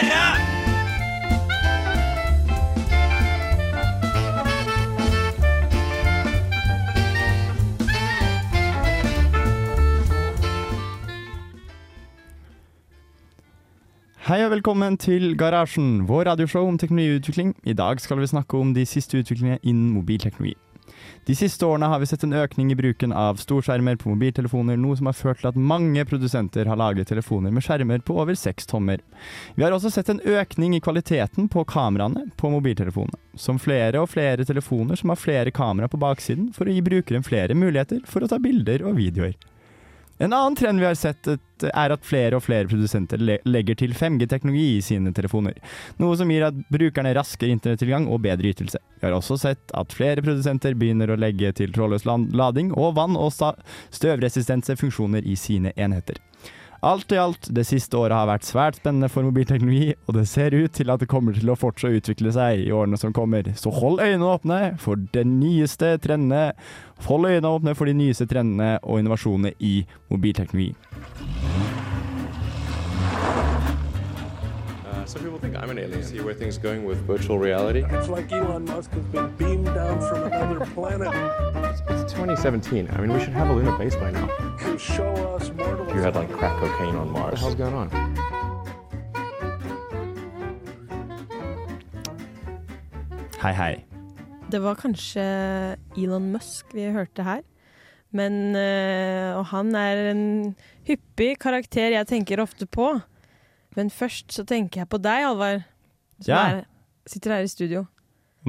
[0.00, 0.06] Hei
[14.44, 17.56] og velkommen til Garasjen, vår radioshow om teknologiutvikling.
[17.64, 20.56] I dag skal vi snakke om de siste utviklingene innen mobilteknologi.
[21.28, 24.96] De siste årene har vi sett en økning i bruken av storskjermer på mobiltelefoner, noe
[24.96, 28.66] som har ført til at mange produsenter har laget telefoner med skjermer på over seks
[28.70, 29.02] tommer.
[29.54, 34.08] Vi har også sett en økning i kvaliteten på kameraene på mobiltelefonene, som flere og
[34.14, 38.24] flere telefoner som har flere kamera på baksiden for å gi brukeren flere muligheter for
[38.24, 39.36] å ta bilder og videoer.
[40.20, 41.28] En annen trend vi har sett,
[41.64, 45.56] er at flere og flere produsenter legger til 5G-teknologi i sine telefoner,
[46.00, 48.82] noe som gir at brukerne raskere internettilgang og bedre ytelse.
[49.00, 53.16] Vi har også sett at flere produsenter begynner å legge til trådløs lading og vann-
[53.16, 53.32] og
[53.96, 56.20] støvresistense funksjoner i sine enheter.
[56.80, 60.54] Alt i alt, det siste året har vært svært spennende for mobilteknologi, og det ser
[60.56, 63.50] ut til at det kommer til å fortsette å utvikle seg i årene som kommer.
[63.52, 66.54] Så hold øynene åpne for de nyeste trendene.
[67.04, 70.72] Hold øynene åpne for de nyeste trendene og innovasjonene i mobilteknologi.
[75.60, 76.02] I'm an alien.
[76.02, 77.84] See where things going with virtual reality.
[77.90, 81.12] It's like Elon Musk has been beamed down from another planet
[81.68, 82.88] It's, it's 2017.
[82.88, 84.26] I mean, we should have a lunar base by now.
[84.64, 85.92] You show us mortals.
[85.92, 87.32] You had like crack cocaine on Mars.
[87.32, 87.90] What the hell's going on?
[93.42, 93.84] Hei, hei.
[94.48, 97.44] Det var kanskje Elon Musk vi hørte her.
[98.10, 100.56] Men øh, Og han er en
[100.88, 102.96] hyppig karakter jeg tenker ofte på.
[103.76, 105.64] Men først så tenker jeg på deg, Alvar.
[106.20, 106.42] Som Ja.
[106.50, 106.64] er,
[107.06, 107.86] sitter her i studio.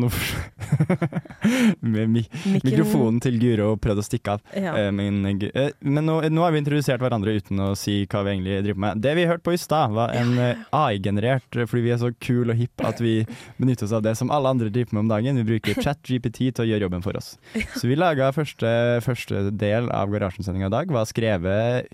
[1.82, 4.42] Med mi Mikken- mikrofonen til Guro prøvd å stikke av.
[4.56, 4.72] Ja.
[4.78, 8.32] Eh, Men, eh, men nå, nå har vi introdusert hverandre uten å si hva vi
[8.38, 9.02] egentlig driver med.
[9.04, 10.32] Det vi hørte på i stad, var en
[10.72, 13.26] AI-generert, eh, fordi vi er så kule og hipp at vi
[13.60, 15.36] benytter oss av det som alle andre driver med om dagen.
[15.44, 17.36] Vi bruker ChatGPT til å gjøre jobben for oss.
[17.76, 21.92] Så vi laga første, første del av Garasjensendinga i dag, var skrevet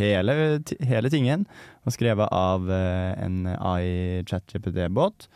[0.00, 0.34] hele,
[0.88, 1.46] hele tingen.
[1.86, 5.28] Og skrevet av eh, en AI-ChatGPT-båt.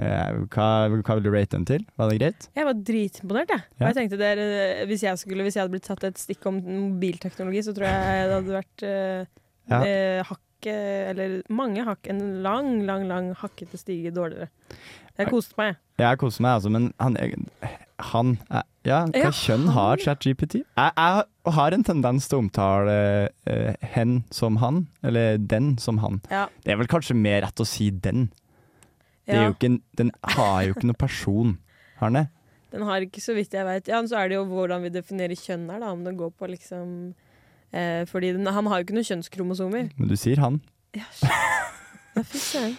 [0.00, 1.84] Eh, hva, hva vil du rate den til?
[1.98, 2.46] Var det greit?
[2.56, 3.64] Jeg var dritimponert, jeg.
[3.80, 3.88] Ja.
[3.88, 6.60] jeg tenkte der, øh, hvis, jeg skulle, hvis jeg hadde blitt tatt et stikk om
[6.62, 9.82] mobilteknologi, så tror jeg det hadde vært uh, Ja.
[9.84, 12.08] uh, hakk Eller mange hakk.
[12.12, 14.50] En lang, lang, lang hakkete stige dårligere.
[15.16, 16.04] Jeg koste meg, jeg.
[16.04, 17.16] Jeg koser meg, altså, men han,
[18.12, 20.54] han er- Ja, hva Ja, kjønn har ChatGPT?
[20.62, 22.94] Jeg, jeg har en tendens til å omtale
[23.46, 26.22] uh, hen som han, eller den som han.
[26.30, 26.46] Ja.
[26.64, 28.30] Det er vel kanskje mer rett å si den.
[29.28, 29.52] Det Ja.
[29.60, 31.58] en- den har jo ikke noen person,
[31.98, 32.28] har den det?
[32.72, 34.88] Den har ikke, så vidt jeg vet Ja, men så er det jo hvordan vi
[34.88, 35.90] definerer kjønn her, da.
[35.92, 37.14] Om det går på liksom
[37.74, 39.90] eh, Fordi den, han har jo ikke noen kjønnskromosomer.
[39.98, 40.60] Men du sier han.
[40.96, 41.04] Ja,
[42.24, 42.76] fy søren.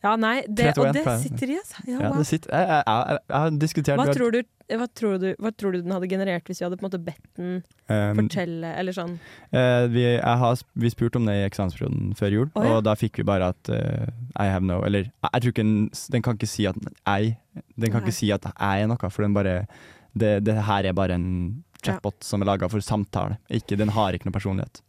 [0.00, 1.74] Ja, nei, det, 3-2-1 og det på- sitter i oss.
[1.84, 4.38] Ja, Ja, det sitter, jeg, jeg, jeg, jeg har diskutert hva, tror du,
[4.70, 7.00] hva, tror du, hva tror du den hadde generert hvis vi hadde på en måte
[7.04, 7.50] bedt den
[7.90, 9.18] um, fortelle, eller sånn?
[9.52, 12.78] Uh, vi, har, vi spurte om det i eksamensperioden før jul, oh, ja.
[12.78, 14.08] og da fikk vi bare at uh,
[14.40, 17.34] I have no Eller jeg, tror ikke den, den kan ikke si at jeg
[17.76, 18.06] Den kan Nei.
[18.06, 19.58] ikke si at jeg er noe, for den bare
[20.16, 21.28] Det, det her er bare en
[21.84, 23.38] chatbot som er laga for samtale.
[23.48, 24.82] Ikke, den har ikke noe personlighet.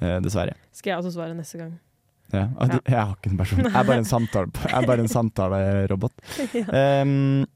[0.00, 0.56] Uh, dessverre.
[0.72, 1.78] Skal jeg også svare neste gang?
[2.32, 2.44] Ja.
[2.62, 3.62] Ah, Jeg har ikke en person.
[3.64, 6.12] Jeg er bare en, samtale, er bare en samtalerobot.
[6.80, 7.46] Um,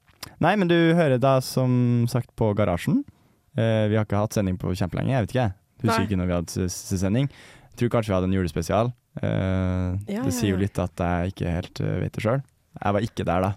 [0.43, 3.03] nei, men du hører da som sagt på Garasjen.
[3.59, 5.49] Uh, vi har ikke hatt sending på kjempelenge, jeg vet ikke.
[5.53, 6.07] jeg Husker Nei.
[6.09, 7.29] ikke når vi hadde s- s- sending.
[7.79, 8.91] Tror kanskje vi hadde en julespesial.
[9.22, 12.41] Uh, Ja, det sier jo litt at jeg ikke helt eh, vet det sjøl.
[12.83, 13.53] Jeg var ikke der da.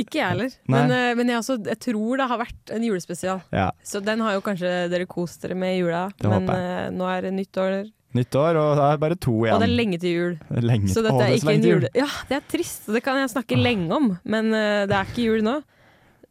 [0.00, 0.52] Ikke jeg heller.
[0.72, 3.42] Men, men jeg, også, jeg tror det har vært en julespesial.
[3.52, 6.06] Ja, Så den har jo kanskje dere kost dere med i jula.
[6.16, 7.74] Det men eh, nå er det nyttår,
[8.12, 9.56] Nytt år, og det er bare to igjen.
[9.56, 10.34] og det er lenge til jul.
[10.52, 10.90] Er lenge.
[10.92, 11.90] Så dette det er ikke en jul jule...
[11.96, 14.10] Ja, det er trist, og det kan jeg snakke lenge om.
[14.24, 15.58] Men uh, det er ikke jul nå.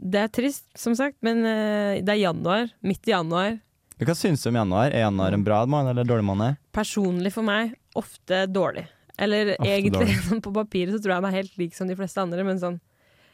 [0.02, 2.70] Det er trist, som sagt, men uh, det er januar.
[2.86, 3.58] Midt i januar.
[4.02, 4.94] Hva syns du om januar?
[4.94, 6.62] Er januar en bra måned eller dårlig måned?
[6.74, 8.86] Personlig for meg ofte dårlig.
[9.22, 10.42] Eller Ofte egentlig dårlig.
[10.46, 12.80] på papiret så tror jeg meg helt lik som de fleste andre, men sånn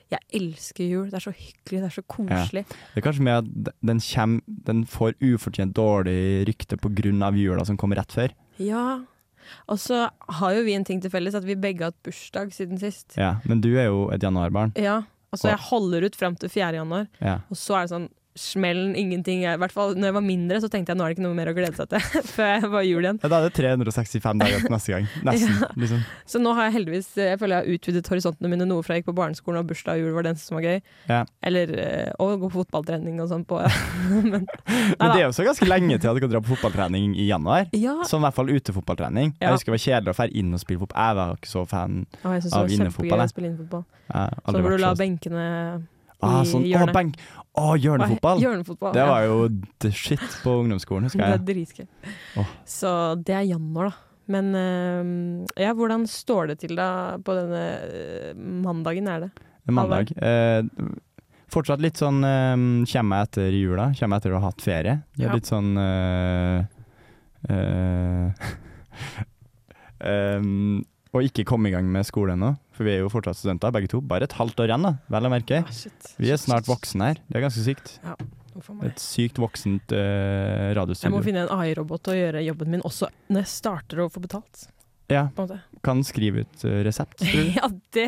[0.09, 1.09] Jeg elsker jul.
[1.11, 2.63] Det er så hyggelig, det er så koselig.
[2.69, 7.31] Det er kanskje med at den, kjem, den får ufortjent dårlig rykte pga.
[7.35, 8.29] jula som kommer rett før.
[8.57, 9.01] Ja.
[9.67, 10.09] Og så
[10.39, 13.15] har jo vi en ting til felles, at vi begge har hatt bursdag siden sist.
[13.17, 14.73] Ja, men du er jo et januarbarn.
[14.75, 15.01] Ja,
[15.31, 16.73] altså Og- jeg holder ut fram til 4.
[16.75, 17.39] januar, Ja.
[17.49, 18.09] og så er det sånn
[18.39, 19.43] smellen, ingenting.
[19.45, 21.37] I hvert fall når jeg var mindre, så tenkte jeg nå er det ikke noe
[21.37, 23.19] mer å glede seg til før jeg var jul igjen.
[23.23, 25.07] Ja, Da er det 365 dager til neste gang.
[25.27, 25.57] Nesten.
[25.61, 25.69] Ja.
[25.83, 26.03] liksom.
[26.29, 29.03] Så nå har jeg heldigvis Jeg føler jeg har utvidet horisontene mine noe fra jeg
[29.03, 30.79] gikk på barneskolen og bursdag og jul var det eneste som var gøy.
[31.11, 31.21] Ja.
[31.49, 33.59] Eller eh, å gå på fotballtrening og sånn på
[34.31, 37.15] Men Men det er jo så ganske lenge til at du kan dra på fotballtrening
[37.17, 37.67] i januar.
[37.75, 37.97] ja.
[38.07, 39.33] Som i hvert fall utefotballtrening.
[39.39, 39.49] Ja.
[39.49, 41.03] Jeg husker det var kjedelig å dra inn og spille fotball.
[41.07, 41.99] Jeg var ikke så fan.
[42.23, 43.27] Å, jeg synes Av det var innefotball, kjempegøy jeg.
[43.27, 43.85] å spille innefotball.
[44.13, 45.45] Har Sånn du la benkene
[46.25, 46.89] ah, i hjørnet.
[46.89, 47.11] Å, bang!
[47.57, 48.41] Å, hjørnefotball!
[48.41, 48.93] Hjørnefotball.
[48.93, 49.07] Det ja.
[49.09, 49.37] var jo
[49.83, 51.45] the shit på ungdomsskolen, husker Det er jeg.
[51.47, 51.87] dritgøy.
[52.41, 52.51] Åh.
[52.65, 52.91] Så
[53.25, 54.03] det er januar, da.
[54.27, 56.87] Men eh, ja, hvordan står det til da
[57.23, 59.29] på denne eh, mandagen, er det?
[59.71, 60.11] Mandag.
[60.19, 60.63] Eh,
[61.51, 62.55] fortsatt litt sånn eh,
[62.91, 63.85] Kommer jeg etter jula?
[63.95, 64.97] Kommer jeg etter å ha hatt ferie?
[65.15, 65.37] Det er Ja.
[65.39, 66.59] litt sånn eh,
[67.47, 68.51] eh,
[70.11, 70.83] em,
[71.17, 73.89] Og ikke komme i gang med skole ennå, for vi er jo fortsatt studenter begge
[73.89, 74.03] to.
[74.05, 75.63] Bare et halvt år igjen, da, vel å merke.
[75.65, 76.11] Ah.
[76.21, 77.21] Vi er snart voksne her.
[77.25, 77.95] Det er ganske sykt.
[78.05, 78.13] Ja.
[78.87, 83.43] Et sykt voksent uh, Jeg må finne en AI-robot å gjøre jobben min også når
[83.43, 84.63] jeg starter å få betalt.
[85.07, 85.29] Ja,
[85.85, 87.21] kan skrive ut uh, resept.
[87.21, 87.51] tror du?
[87.59, 88.07] ja, det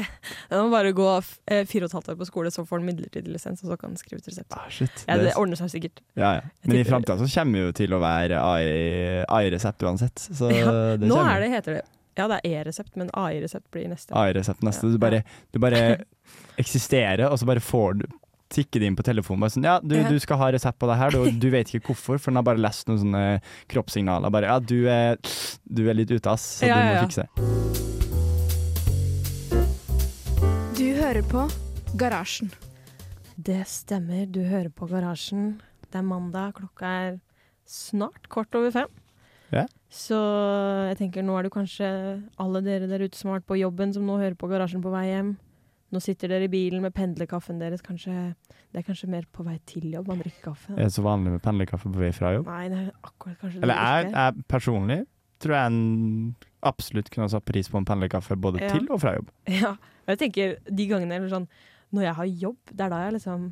[0.50, 1.06] Den må bare gå
[1.48, 3.78] eh, fire og et halvt år på skole, så får han midlertidig lisens, og så
[3.80, 4.58] kan han skrive ut resept.
[4.58, 5.06] Ah, shit.
[5.06, 6.02] Ja, Det- det ordner seg sikkert.
[6.20, 6.42] ja, ja.
[6.66, 10.28] Men i framtida så kommer vi jo til å være AI AI-resept uansett.
[10.28, 11.38] Så Ja, det Nå kommer.
[11.38, 11.86] er det, heter det
[12.20, 14.12] Ja, det er E-resept, men AI-resept blir neste.
[14.18, 14.90] AI-resept neste.
[14.92, 15.22] Du bare,
[15.56, 15.84] du bare
[16.62, 18.06] eksisterer, og så bare får du
[18.52, 19.40] tikke det inn på telefonen.
[19.46, 21.94] Bare sånn, ja, du, du skal ha resept på det her, du, du vet ikke
[21.94, 23.24] hvorfor, for den har bare lest noen sånne
[23.72, 24.34] kroppssignaler.
[24.34, 25.16] Bare, ja, du er,
[25.64, 27.06] du er litt ute, ass, så Ja, du må ja, ja.
[27.08, 27.24] fikse.
[30.80, 31.46] Du hører på
[32.00, 32.52] Garasjen.
[33.40, 35.62] Det stemmer, du hører på Garasjen.
[35.88, 37.20] Det er mandag, klokka er
[37.70, 38.90] snart kort over fem.
[39.52, 39.66] Ja.
[39.90, 40.18] Så
[40.92, 41.88] jeg tenker nå er det kanskje
[42.42, 44.92] alle dere der ute som har vært på jobben, som nå hører på Garasjen på
[44.94, 45.32] vei hjem.
[45.90, 47.82] Nå sitter dere i bilen med pendlerkaffen deres.
[47.82, 48.14] Kanskje,
[48.70, 50.76] det er kanskje mer på vei til jobb, man drikker kaffe.
[50.78, 52.46] Er det så vanlig med pendlerkaffe på vei fra jobb?
[52.52, 55.00] Nei, det er akkurat kanskje Eller jeg, jeg personlig
[55.40, 56.36] tror jeg en
[56.68, 58.70] absolutt kunne satt pris på en pendlerkaffe både Ja.
[58.76, 59.32] til og fra jobb.
[59.64, 61.48] Ja, og jeg tenker de gangene eller sånn,
[61.96, 63.50] når jeg har jobb, det er da jeg liksom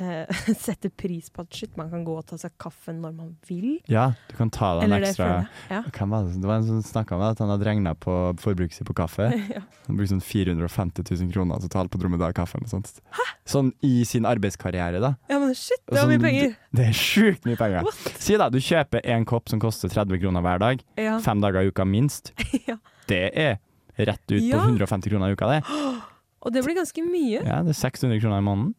[0.00, 0.26] eh,
[0.58, 3.78] sette pris på at shit, man kan gå og ta seg kaffen når man vil.
[3.90, 5.48] Ja, du kan ta deg en Eller ekstra føler.
[5.70, 5.80] Ja.
[6.12, 6.40] Var det?
[6.42, 9.28] det var en som snakka om at han hadde regna på forbruket sitt på kaffe.
[9.56, 9.62] ja.
[9.86, 12.56] Han brukte sånn 450 000 kroner totalt på Dromedar-kaffe.
[12.58, 13.02] eller noe sånt.
[13.48, 15.14] Sånn i sin arbeidskarriere, da.
[15.28, 16.54] ja, men shit, det var mye sånn- penger!
[16.72, 17.82] Det er sjukt mye penger.
[17.88, 18.14] What?
[18.22, 21.18] Si da, du kjøper en kopp som koster 30 kroner hver dag, Ja.
[21.20, 22.32] fem dager i uka minst.
[22.68, 22.76] Ja.
[23.10, 23.58] Det er
[23.98, 25.62] rett ut på 150 kroner i uka, det.
[26.42, 27.42] Og det blir ganske mye.
[27.44, 28.72] Ja, det er 600 kroner i måneden.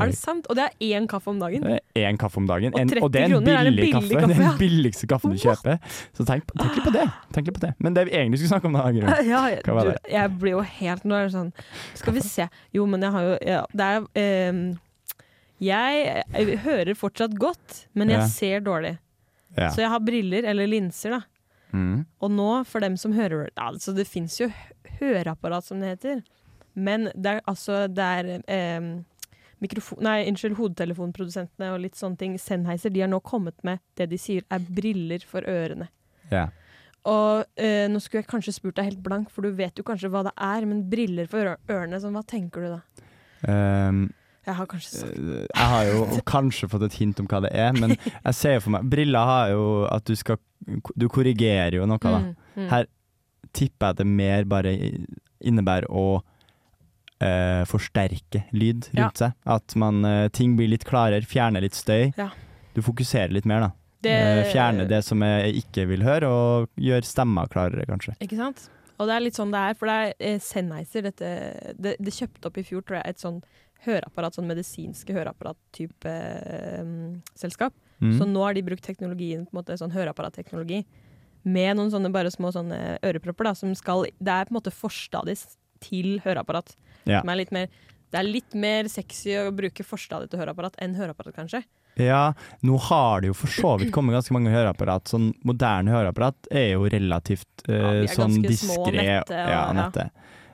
[0.00, 0.46] Er det sant?
[0.48, 1.64] Og det er én kaffe om dagen.
[1.98, 2.72] Én kaffe om dagen.
[2.72, 4.14] Og En, 30 og det er en kroner er billig, billig kaffe.
[4.22, 4.48] kaffe, ja.
[4.48, 5.98] den billigste kaffen du kjøper.
[6.16, 7.04] Så tenk, tenk litt på det.
[7.36, 7.72] Tenk litt på det.
[7.78, 9.98] Men det vi egentlig skulle snakke om, da, Gro Ja, det?
[10.14, 11.52] jeg blir jo helt Nå er det sånn
[11.98, 12.48] Skal vi se.
[12.72, 14.64] Jo, men jeg har jo ja, Det er um,
[15.62, 18.96] jeg, jeg hører fortsatt godt, men jeg ser dårlig.
[19.54, 19.68] Ja.
[19.70, 21.20] Så jeg har briller, eller linser, da.
[21.76, 22.02] Mm.
[22.18, 24.48] Og nå, for dem som hører Altså, det fins jo
[24.98, 26.24] høreapparat, som det heter.
[26.74, 29.04] Men det er altså Det er mikrofon...
[30.02, 32.32] Nei, unnskyld, hodetelefonprodusentene og litt sånne ting.
[32.40, 35.88] Sennheiser de har nå kommet med det de sier er briller for ørene.
[36.32, 36.48] ja.
[37.02, 40.06] Og eh, nå skulle jeg kanskje spurt deg helt blank, for du vet jo kanskje
[40.12, 43.08] hva det er, men briller for ørene, sånn, hva tenker du da?
[43.42, 44.04] Um,
[44.46, 46.04] Jeg har kanskje sagt Eh, Jeg har jo
[46.34, 49.26] kanskje fått et hint om hva det er, men jeg ser jo for meg Briller
[49.32, 50.38] har jo at du skal
[50.94, 52.20] Du korrigerer jo noe, da.
[52.22, 52.68] Mm, mm.
[52.70, 52.86] Her
[53.50, 54.76] tipper jeg at det mer bare
[55.42, 56.22] innebærer å
[57.22, 59.32] eh, forsterke lyd rundt seg.
[59.46, 62.12] At man, eh, ting blir litt klarere, fjerner litt støy.
[62.18, 62.30] Ja.
[62.74, 63.72] Du fokuserer litt mer, da.
[64.02, 68.16] Det- Eh, fjerne det som jeg ikke vil høre, og gjør stemma klarere, kanskje.
[68.20, 68.68] Ikke sant?
[68.98, 72.12] Og det er litt sånn det er, for det er eh, Sennheiser, dette det, det
[72.12, 73.42] kjøpte opp i fjor, tror jeg, et sånn
[73.86, 76.12] høreapparat, sånn medisinske høreapparat-type
[76.80, 77.72] um, selskap.
[78.00, 78.12] Mm.
[78.18, 80.84] Så nå har de brukt teknologien, på en måte sånn høreapparatteknologi,
[81.44, 84.74] med noen sånne bare små sånne ørepropper, da, som skal Det er på en måte
[84.74, 86.76] forstadis til høreapparat.
[87.08, 87.20] Ja.
[87.22, 87.68] Er mer
[88.12, 91.62] det er litt mer sexy å bruke forstadiet til høreapparat enn høreapparat, kanskje.
[92.00, 95.08] Ja, nå har det jo for så vidt kommet ganske mange høreapparat.
[95.12, 98.96] Sånn moderne høreapparat er jo relativt uh, Ja, er sånn diskré.
[99.00, 99.66] nette, Ja, ja.
[99.76, 100.08] nette.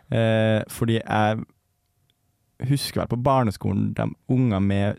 [0.08, 1.42] Eh, fordi jeg
[2.70, 4.96] husker vel på barneskolen de unger med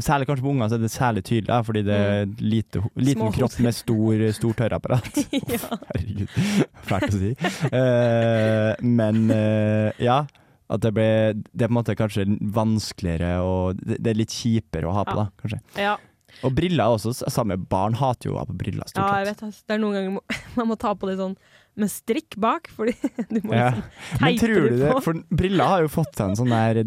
[0.00, 3.22] Særlig kanskje på unger så er det særlig tydelig, da, fordi det er lite, liten
[3.22, 3.28] Mm.
[3.28, 5.20] Små kropp med stor, stort høreapparat.
[5.54, 5.78] ja.
[5.92, 6.40] Herregud,
[6.88, 7.36] fælt å si.
[7.70, 10.24] Uh, men eh, ja.
[10.72, 11.06] At det, ble,
[11.52, 12.24] det er på en måte kanskje
[12.56, 15.62] vanskeligere og det, det er litt kjipere å ha på, da, kanskje.
[15.78, 15.96] ja.
[16.44, 17.14] Og briller også.
[17.32, 19.62] Samme barn hater jo å ha på briller, Stort Ja, jeg vet.
[19.64, 20.18] Det er noen ganger
[20.58, 21.36] man må ta på litt sånn
[21.76, 22.94] med strikk bak, fordi
[23.34, 23.70] du må Ja.
[23.76, 24.92] liksom teipe tror du det det?
[24.94, 25.02] på.
[25.04, 26.80] For briller har jo fått seg en sånn der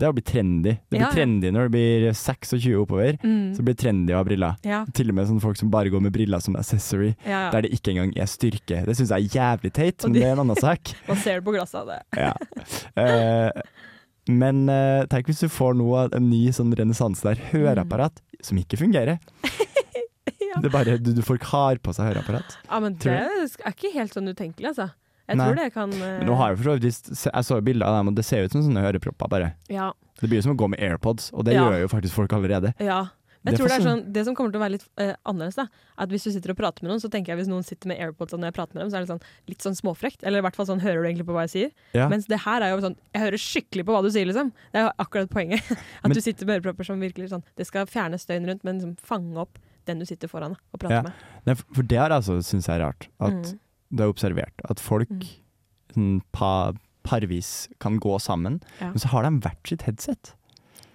[0.00, 0.70] Det har blitt trendy.
[0.78, 1.12] Det blir Ja, ja.
[1.12, 3.18] trendy når det blir 26 oppover.
[3.20, 3.50] Mm.
[3.54, 4.56] Så blir det trendy å ha briller.
[4.96, 7.92] Til og med sånne folk som bare går med briller som accessory, der det ikke
[7.92, 8.80] engang er styrke.
[8.88, 10.94] Det syns jeg er jævlig teit, men de- det er en annen sak.
[11.10, 12.00] Man ser det på glasset av det.
[12.16, 12.32] Ja.
[12.96, 13.50] Uh,
[14.30, 18.56] men uh, tenk hvis du får noe av en ny sånn renessanse der, høreapparat, som
[18.60, 19.18] ikke fungerer.
[20.50, 20.60] Ja.
[20.60, 22.56] Det er bare, du, får har på seg høreapparat.
[22.66, 24.90] Ja, men Tror det er ikke helt sånn utenkelig, altså.
[25.30, 25.46] Jeg Nei.
[25.46, 26.24] tror det kan uh...
[26.26, 26.82] Nå har jeg for
[27.30, 29.52] Jeg så bilder av dem, og det ser ut som sånne hørepropper, bare.
[29.70, 29.92] Ja.
[30.18, 31.68] Det blir jo som å gå med AirPods, og det Ja.
[31.70, 32.74] gjør jo faktisk folk allerede.
[32.82, 33.06] ja.
[33.40, 35.56] Jeg det tror det er sånn, det som kommer til å være litt uh, annerledes,
[35.56, 35.64] da,
[35.96, 37.96] at hvis du sitter og prater med noen, så tenker jeg hvis noen sitter med
[37.96, 40.26] AirPods og når jeg prater med dem, så er det sånn, litt sånn småfrekt.
[40.28, 41.70] Eller i hvert fall sånn, hører du egentlig på hva jeg sier?
[41.96, 42.10] Ja.
[42.12, 44.52] Mens det her er jo sånn, jeg hører skikkelig på hva du sier, liksom.
[44.74, 45.64] Det er jo akkurat poenget.
[46.04, 48.76] At Men- du sitter med ørepropper som virkelig sånn, det skal fjerne støyen rundt, men
[48.76, 49.56] liksom fange opp
[49.86, 51.02] den du sitter foran og prater Ja.
[51.02, 51.12] med.
[51.46, 53.08] Nei, for- det har altså syns jeg er rart.
[53.20, 53.58] At Mm.
[53.92, 55.28] det er observert at folk Mm.
[55.94, 56.72] sånn, pa,
[57.04, 58.88] parvis kan gå sammen, Ja.
[58.90, 60.34] men så har de hvert sitt headset.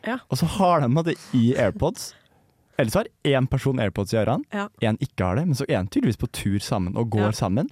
[0.06, 0.20] Ja.
[0.30, 2.14] Og så har de det i AirPods.
[2.78, 4.68] Eller så har én person AirPods i ørene, Ja.
[4.82, 7.70] ikke har det, men så er en tydeligvis på tur sammen og går sammen.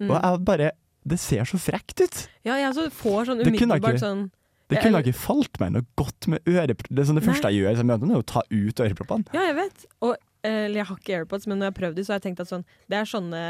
[0.00, 0.10] Mm.
[0.10, 0.70] Og jeg bare
[1.06, 2.28] Det ser så frekt ut!
[2.46, 4.30] Ja, jeg altså får sånn umiddelbart sånn
[4.70, 6.94] Det kunne da ikke falt meg noe godt med ørepropper.
[6.96, 9.26] Det sånn det første jeg gjør, så jeg møter er å ta ut øreproppene.
[9.34, 9.84] Ja, jeg vet.
[10.00, 12.26] Og, eller jeg har ikke AirPods, men når jeg har prøvd de, så har jeg
[12.30, 13.40] tenkt at sånn, det er sånne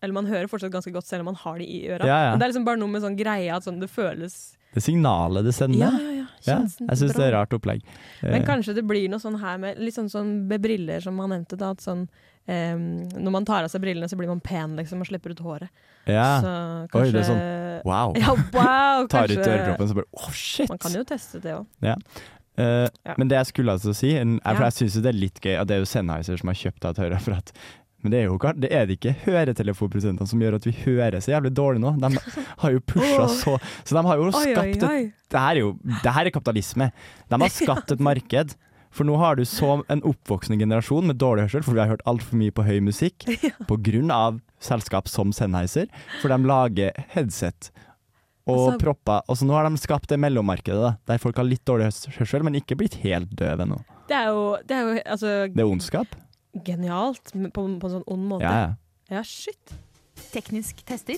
[0.00, 2.06] Eller man hører fortsatt ganske godt selv om man har de i øra.
[2.06, 2.30] Ja, ja.
[2.30, 4.36] Men det er liksom bare noe med sånn greie at sånn det føles
[4.74, 5.80] Det signalet det sender.
[5.80, 6.24] Ja, ja, ja.
[6.46, 7.82] Ja, jeg syns det er rart opplegg.
[8.22, 11.18] Men Eh, kanskje det blir noe sånn her med litt sånn, sånn med briller som
[11.18, 11.58] han nevnte.
[11.58, 12.04] Da, at sånn,
[12.46, 15.42] um, når man tar av seg brillene, så blir man pen liksom, og slipper ut
[15.42, 15.68] håret.
[16.06, 16.28] ja.
[16.44, 16.52] Så
[17.00, 17.42] Oi, det er sånn
[17.88, 18.14] Wow.
[18.22, 19.06] Ja, wow!
[19.10, 20.68] Tar ut kanskje øreproppen, så bare oh shit!
[20.70, 21.66] Man kan jo teste det òg.
[22.58, 23.14] Eh, Ja.
[23.16, 25.68] Men det jeg skulle altså si, en, for jeg syns det er litt gøy at
[25.70, 27.52] det er jo Sennheiser som har kjøpt av et høreapparat.
[28.02, 31.18] Men det er jo ikke, det er det ikke høretelefonprodusentene som gjør at vi hører
[31.22, 31.96] så jævlig dårlig nå.
[31.98, 32.10] De
[32.62, 33.32] har jo pusha oh.
[33.34, 35.72] så Så de har jo Oi, oi, skapt et det her er jo
[36.04, 36.90] det her er kapitalisme.
[37.28, 38.54] De har skapt et marked.
[38.94, 42.06] For nå har du så en oppvoksende generasjon med dårlig hørsel, for vi har hørt
[42.08, 43.26] altfor mye på høy musikk
[44.14, 45.90] av selskap som Sennheiser,
[46.22, 47.68] for de lager headset
[48.48, 49.20] og Altså- propper.
[49.28, 52.08] Og så nå har de skapt det mellommarkedet, da, der folk har litt dårlig hørs-
[52.18, 53.78] hørsel, men ikke blitt helt døve ennå.
[54.08, 56.06] Det er jo, det er jo altså, Det er ondskap.
[56.64, 58.42] genialt men på, på en sånn ond måte.
[58.42, 58.74] Ja, ja.
[59.10, 59.74] Ja, shit.
[60.32, 61.16] Teknisk tester.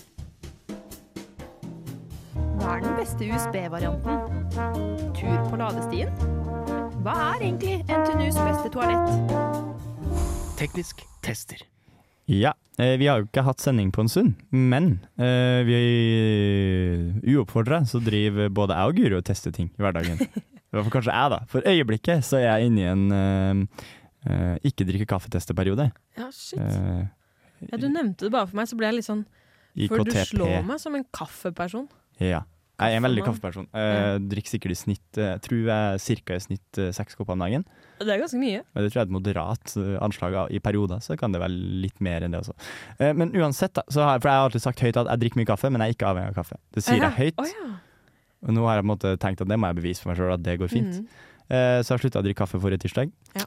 [2.60, 4.20] Hva er den beste USB-varianten?
[5.16, 6.10] Tur på ladestien?
[7.00, 9.08] Hva er egentlig NTNUs beste toalett?
[10.60, 11.62] Teknisk tester.
[12.28, 12.52] Ja,
[13.00, 15.80] vi har jo ikke hatt sending på en stund, men uh, vi
[17.34, 20.20] uoppfordra så driver både jeg og Guro og tester ting i hverdagen.
[20.20, 21.40] I hvert fall kanskje jeg, da.
[21.50, 23.82] For øyeblikket så er jeg inne i en uh,
[24.30, 25.90] uh, ikke drikke kaffe-testeperiode.
[26.20, 26.62] Ja, shit.
[27.66, 29.26] Ja, du nevnte det bare for meg, så ble jeg litt sånn
[29.90, 31.90] For du slår meg som en kaffeperson.
[32.22, 32.44] Ja.
[32.80, 33.68] Jeg er en veldig kaffeperson.
[33.74, 37.44] Uh, drikker sikkert i snitt uh, Tror jeg cirka i snitt eh, seks kopper om
[37.44, 37.64] dagen.
[38.00, 38.62] Det er ganske mye.
[38.72, 41.52] Men det tror jeg er et moderat eh, anslag i perioder, så kan det være
[41.84, 42.54] litt mer enn det også.
[42.96, 45.42] Eh, men uansett, da, så har for jeg har alltid sagt høyt at jeg drikker
[45.42, 46.56] mye kaffe, men jeg er ikke avhengig av kaffe.
[46.72, 47.42] Det sier jeg høyt.
[47.42, 47.68] Oh, ja.
[48.46, 50.20] Og nå har jeg på en måte tenkt at det må jeg bevise for meg
[50.20, 51.02] sjøl at det går fint.
[51.02, 51.26] Mm.
[51.50, 53.12] Eh, så jeg slutta å drikke kaffe forrige tirsdag.
[53.36, 53.44] Ja.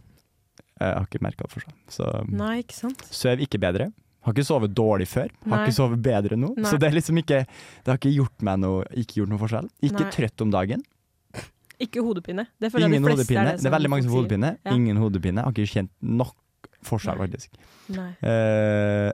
[0.83, 1.73] Jeg har ikke merka det for seg.
[1.89, 3.01] Så Nei, ikke sant.
[3.09, 3.89] søv ikke bedre.
[4.23, 5.29] Har ikke sovet dårlig før.
[5.49, 5.61] Har Nei.
[5.67, 6.53] ikke sovet bedre nå.
[6.55, 6.69] Nei.
[6.69, 9.67] Så det liksom ikke Det har ikke gjort meg noe Ikke gjort noe forskjell.
[9.83, 10.11] Ikke Nei.
[10.15, 10.83] trøtt om dagen.
[11.83, 12.45] Ikke hodepine.
[12.61, 14.21] Det føler jeg Ingen de fleste er Det er veldig mange som sier.
[14.21, 14.51] hodepine.
[14.63, 14.71] Ja.
[14.77, 15.43] Ingen hodepine.
[15.43, 16.35] Har ikke kjent nok
[16.87, 17.49] forskjell, faktisk.
[17.95, 18.09] Nei.
[18.23, 19.11] Eh,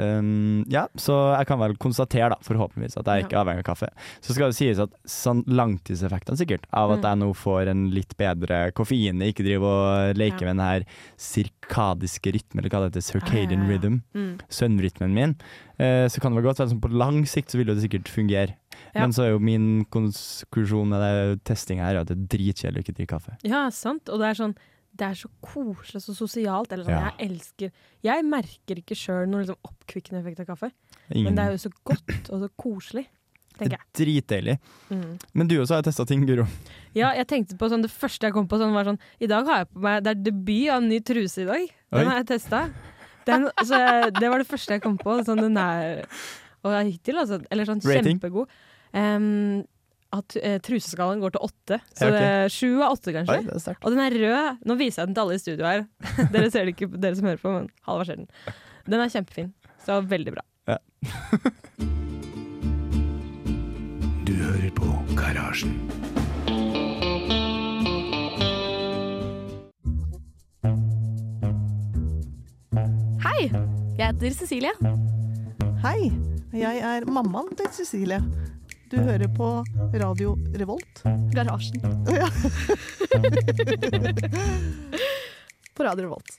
[0.00, 3.68] um, ja, så jeg kan vel konstatere, da, forhåpentligvis, at jeg ikke er avhengig av
[3.74, 3.88] kaffe.
[4.24, 7.08] Så skal det sies at sånn langtidseffektene sikkert, av at Mm.
[7.10, 9.66] jeg nå får en litt bedre koffein, ikke driver
[10.10, 10.52] og leker Ja.
[10.54, 10.84] med den her
[11.16, 13.78] sirkadiske rytmen, eller hva det heter, circadian Ja, ja, ja.
[13.78, 14.38] rhythm, Mm.
[14.48, 15.36] søvnrytmen min,
[15.80, 18.08] uh, så kan det vel godt være sånn på lang sikt så vil det sikkert
[18.08, 18.54] fungere.
[18.94, 22.84] Men så er jo min konklusjon med det testing her at det er dritkjedelig å
[22.84, 23.36] ikke drikke kaffe.
[23.44, 24.08] Ja, sant.
[24.08, 24.56] Og det er sånn
[25.00, 26.72] det er så koselig så sosialt.
[26.74, 27.12] Eller sånn, Ja.
[27.16, 27.70] Jeg elsker
[28.04, 30.70] Jeg merker ikke sjøl noen liksom oppkvikkende effekt av kaffe,
[31.10, 33.06] Ingen, men det er jo så godt og så koselig,
[33.60, 34.54] det er dritdeilig.
[34.88, 35.18] Mm.
[35.36, 36.46] Men du også har testa ting, Guro.
[36.96, 39.44] Ja, jeg tenkte på sånn, Det første jeg kom på, sånn, var sånn I dag
[39.50, 41.66] har jeg på meg Det er debut av en ny truse i dag.
[41.92, 42.04] Den Oi.
[42.08, 42.62] har jeg testa.
[43.26, 45.18] Det var det første jeg kom på.
[45.26, 46.06] Sånn den er
[46.64, 47.40] Og hittil, altså.
[47.50, 48.18] Eller sånn Rating?
[48.18, 48.48] kjempegod.
[48.92, 49.64] Em,
[50.16, 51.78] at eh, truseskallen går til åtte.
[51.94, 53.36] Så Ja, det er sju av åtte, kanskje.
[53.38, 53.78] Oi, det er.
[53.84, 54.58] Og den er rød.
[54.66, 55.86] Nå viser jeg den til alle i studio her.
[56.34, 58.28] dere ser det ikke, dere som hører på, men Halvard ser den.
[58.90, 59.52] Den er kjempefin.
[59.86, 60.46] Så veldig bra.
[64.30, 64.86] Du hører på
[65.18, 65.72] Garasjen.
[73.24, 73.50] Hei,
[73.98, 74.72] jeg heter Cecilie.
[75.84, 76.10] Hei,
[76.52, 78.18] Jeg er mammaen til Cecilie.
[78.90, 79.62] Du hører på
[79.94, 81.04] Radio Revolt.
[81.30, 81.78] Garasjen.
[82.10, 82.26] Oh, ja.
[85.78, 86.34] På Radio Revolt.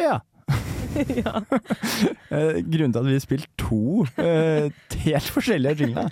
[0.00, 0.18] Ja.
[1.22, 1.38] ja.
[2.32, 4.72] Eh, grunnen til at vi har spilt to eh,
[5.04, 6.08] helt forskjellige jingler,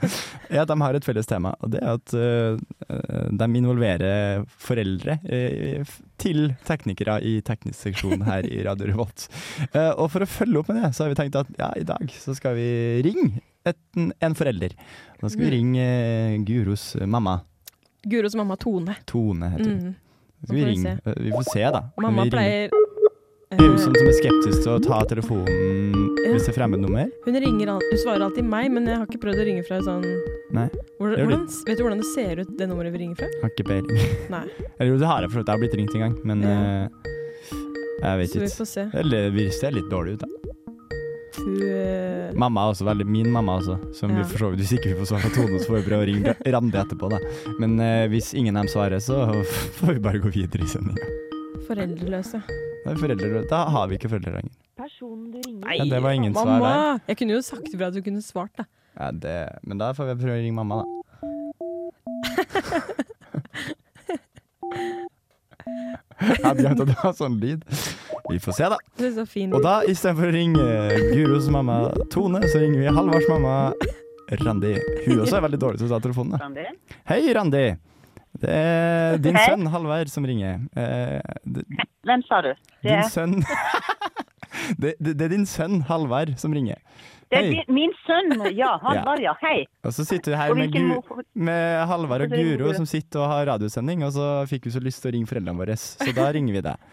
[0.52, 1.54] er at de har et felles tema.
[1.64, 2.60] Og det er at eh,
[3.40, 5.16] de involverer foreldre
[6.20, 9.32] til teknikere i teknisk seksjon her i Radio Revolt.
[9.96, 12.04] Og for å følge opp med det, så har vi tenkt at ja, i dag
[12.20, 13.76] så skal vi ringe et,
[14.20, 14.72] en forelder.
[15.20, 15.54] Da skal vi Mm.
[15.56, 17.40] ringe eh, Guros mamma.
[18.06, 18.96] Guros mamma Tone.
[19.06, 19.80] Tone heter hun.
[19.90, 19.94] Mm.
[20.44, 20.98] Skal vi, ringe?
[21.04, 21.10] vi.
[21.10, 21.82] Eh, vi får se, da.
[22.00, 22.70] Mamma pleier
[23.50, 27.08] Det er eh, sånn som er skeptisk til å ta telefonen hvis det er fremmednummer.
[27.26, 30.04] Hun ringer Hun svarer alltid meg, men jeg har ikke prøvd å ringe fra sånn
[30.54, 30.68] Nei.
[31.00, 33.26] hvordan, Vet du hvordan det ser ut, det nummeret vi ringer fra?
[33.42, 33.98] Har ikke peiling.
[34.78, 35.48] Eller jo, det har jeg for så vidt.
[35.50, 36.54] Jeg har blitt ringt en gang, men Ja.
[36.54, 36.88] uh,
[38.06, 38.86] jeg vet Så vi får se.
[38.94, 40.28] Eller det ser litt dårlig ut, da.
[41.40, 41.58] Hun
[42.38, 44.24] Mamma er også veldig Min mamma også, som vi Ja.
[44.28, 46.08] for så vidt Hvis ikke vi får svar fra Tone, så får vi prøve å
[46.10, 47.18] ringe Randi etterpå, da.
[47.58, 49.16] Men eh, hvis ingen av dem svarer, så
[49.80, 51.06] får vi bare gå videre i sendinga.
[51.68, 52.42] foreldreløse.
[53.50, 54.54] Da har vi ikke foreldre lenger.
[54.80, 55.66] Personen du ringer.
[55.66, 56.70] Nei, Ja, det var ingen svar mamma!
[56.72, 57.00] der.
[57.12, 58.64] Jeg kunne jo sagt ifra at du kunne svart, da.
[58.98, 60.86] Ja, det, men da får vi prøve å ringe mamma, da.
[65.64, 67.62] Jeg hadde glemt at det var sånn lyd.
[68.30, 68.78] Vi får se, da.
[69.00, 69.52] Det er så fin.
[69.56, 70.64] Og da, istedenfor å ringe
[71.14, 71.78] Guros mamma
[72.12, 73.54] Tone, så ringer vi Halvards mamma
[74.44, 74.74] Randi.
[75.06, 76.36] Hun også er veldig dårlig til å ta telefonen.
[76.38, 76.66] Da.
[77.10, 77.64] Hei, Randi.
[78.40, 79.46] Det er din Hei.
[79.50, 80.60] sønn Halvard som ringer.
[80.78, 81.18] Eh,
[82.06, 82.52] Hvem sa du?
[82.78, 83.34] Det din er, sønn
[84.82, 86.78] det, det, det er din sønn Halvard som ringer.
[87.30, 87.50] Det er Hei.
[87.54, 88.72] din- min sønn, ja.
[88.82, 89.34] Halvard, ja.
[89.42, 89.64] Hei.
[89.86, 93.46] Og så sitter vi her med, Gu, med Halvard og Guro som sitter og har
[93.52, 96.58] radiosending, og så fikk vi så lyst til å ringe foreldrene våre, så da ringer
[96.58, 96.76] vi deg.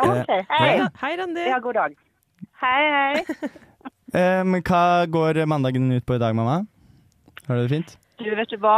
[0.00, 0.76] Ok, Hei.
[0.78, 0.86] ja.
[1.00, 1.44] Hei, Randi.
[1.48, 1.94] Ja, god dag.
[2.62, 3.50] Hei, hei.
[4.40, 6.60] um, hva går mandagen ut på i dag, mamma?
[7.48, 7.96] Har du det fint?
[8.20, 8.74] Du, vet du hva?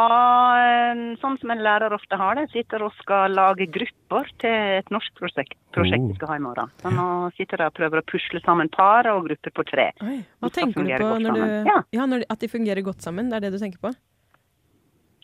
[0.63, 4.91] eh, Sånn som en lærer ofte har det, sitter og skal lage grupper til et
[4.95, 6.09] norsk prosjekt, prosjekt Oh.
[6.13, 6.71] vi skal ha i morgen.
[6.83, 9.89] Så nå sitter jeg og prøver å pusle sammen par og grupper på tre.
[10.03, 11.83] Oi, hva tenker du på når du ja.
[11.93, 12.07] Ja.
[12.07, 13.31] når de, At de fungerer godt sammen?
[13.31, 13.93] Det er det du tenker på?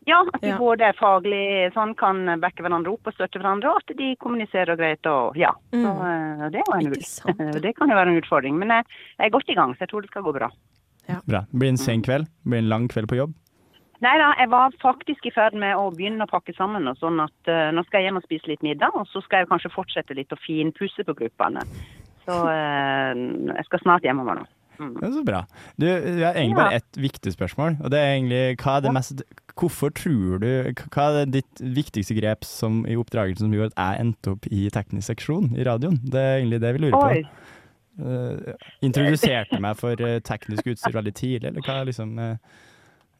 [0.08, 0.56] Ja, at de Ja.
[0.58, 4.74] både er faglig sånn kan backe hverandre opp og støtte hverandre, og at de kommuniserer
[4.76, 5.50] greit og ja.
[5.72, 5.84] Mm.
[5.84, 7.62] Så, det, er en, sant, det.
[7.66, 8.56] det kan jo være en utfordring.
[8.58, 8.84] Men jeg,
[9.18, 10.48] jeg er godt i gang, så jeg tror det skal gå bra.
[11.28, 11.44] Bra.
[11.48, 12.24] Det blir en sen kveld.
[12.26, 13.34] Det blir en lang kveld på jobb.
[14.04, 16.86] Nei da, jeg var faktisk i ferd med å begynne å pakke sammen.
[16.86, 19.42] og sånn at uh, Nå skal jeg hjem og spise litt middag, og så skal
[19.42, 21.64] jeg kanskje fortsette litt å finpusse på gruppene.
[22.22, 23.10] Så uh,
[23.56, 24.46] jeg skal snart hjemover nå.
[24.78, 24.94] Mm.
[24.94, 25.42] Det er så bra.
[25.74, 28.94] Du, jeg har egentlig bare ett viktig spørsmål, og det er egentlig hva er det
[28.94, 29.26] mest
[29.58, 30.46] Hvorfor tror du
[30.94, 34.68] Hva er ditt viktigste grep som i oppdragelsen som gjorde at jeg endte opp i
[34.70, 35.98] teknisk seksjon i radioen?
[36.06, 37.24] Det er egentlig det vi lurer Oi.
[37.26, 37.56] på.
[37.98, 42.60] Eh, introduserte meg for teknisk utstyr veldig tidlig, eller hva liksom eh,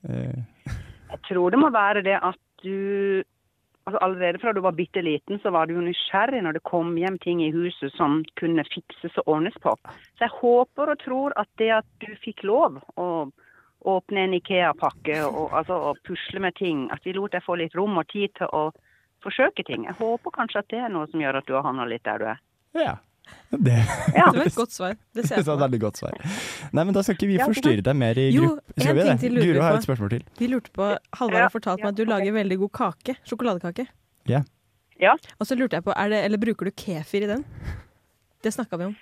[0.07, 3.25] Jeg tror det må være det at du
[3.89, 6.91] altså Allerede fra du var bitte liten, så var du jo nysgjerrig når det kom
[7.01, 9.73] hjem ting i huset som kunne fikses og ordnes på.
[10.19, 13.09] Så jeg håper og tror at det at du fikk lov å
[13.89, 17.77] åpne en Ikea-pakke og, altså, og pusle med ting, at vi lot deg få litt
[17.79, 18.69] rom og tid til å
[19.25, 19.87] forsøke ting.
[19.89, 22.21] Jeg håper kanskje at det er noe som gjør at du har havna litt der
[22.21, 22.43] du er.
[22.77, 22.97] Ja.
[23.51, 23.75] Det,
[24.15, 24.27] Ja.
[24.31, 24.97] Det var et godt svar.
[25.15, 25.63] Det ser det jeg var et for meg.
[25.65, 26.19] veldig godt svar.
[26.73, 28.75] Nei, men da skal ikke vi Ja, forstyrre deg mer i Jo, gruppe.
[28.77, 29.21] en Skal vi ting det?
[29.23, 30.25] til lurer vi Guro har et spørsmål til.
[30.39, 30.89] Vi lurte på
[31.21, 33.17] Halvard har fortalt meg at du lager veldig god kake.
[33.25, 33.87] Sjokoladekake.
[34.29, 34.43] Ja.
[35.01, 35.15] Ja.
[35.41, 37.45] Og så lurte jeg på, er det, eller bruker du kefir i den?
[38.43, 38.97] Det snakka vi om.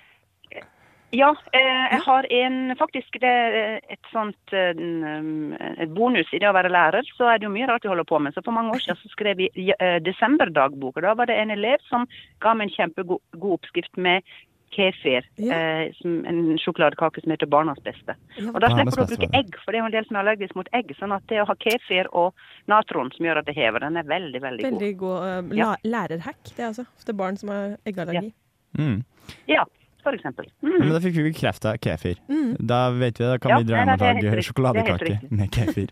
[1.15, 6.41] Ja, eh, jeg har en faktisk det er et sånt eh, um, et bonus i
[6.43, 7.07] det å være lærer.
[7.15, 8.35] Så er det jo mye rart vi holder på med.
[8.35, 10.97] Så for mange år siden så skrev vi eh, desemberdagbok.
[10.99, 12.09] og Da var det en elev som
[12.43, 14.27] ga meg en kjempegod oppskrift med
[14.75, 15.23] kefir.
[15.39, 15.55] Ja.
[15.55, 18.17] Eh, en sjokoladekake som heter Barnas beste.
[18.35, 20.19] Ja, Og da slipper du å bruke egg, for det er jo en del som
[20.19, 20.91] er allergisk mot egg.
[20.99, 22.35] Sånn at det å ha kefir og
[22.67, 25.71] natron som gjør at det hever, den er veldig, veldig, Veldig god uh, Ja.
[25.71, 26.87] la lærerhack, det altså.
[26.99, 28.33] Ofte barn som har eggallergi.
[28.77, 29.03] Mm.
[29.47, 29.63] Ja,
[30.07, 30.79] Ja, Mm.
[30.79, 32.17] Men da fikk vi bekrefta kefir.
[32.29, 32.55] Mm.
[32.69, 33.31] Da vet vi det.
[33.33, 35.89] Da kan Ja, vi dra hjem og lage sjokoladekake med kefir.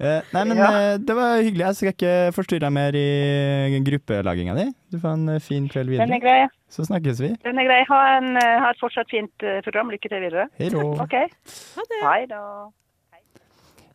[0.00, 0.68] uh, nei, men Ja.
[0.70, 1.64] uh, det var hyggelig.
[1.66, 4.66] Jeg skal ikke forstyrre deg mer i gruppelaginga di.
[4.92, 6.20] Du får en eh, fin kveld Den er videre.
[6.20, 6.48] grei.
[6.70, 7.32] Så snakkes vi.
[7.44, 7.80] Den er grei.
[7.88, 9.32] Ha, en, ha et fortsatt fint
[9.64, 9.90] program.
[9.90, 10.48] Lykke til videre.
[10.58, 10.84] Hei rå.
[11.04, 11.14] OK.
[11.14, 12.00] Ha det.
[12.04, 12.40] Hei da.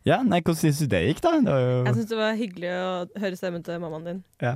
[0.08, 1.34] Ja, nei, hvordan syns du det gikk, da?
[1.44, 4.22] Det var jo Jeg syns det var hyggelig å høre stemmen til mammaen din.
[4.40, 4.54] ja,